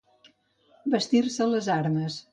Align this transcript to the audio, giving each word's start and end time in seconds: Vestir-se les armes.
Vestir-se 0.95 1.49
les 1.53 1.71
armes. 1.79 2.21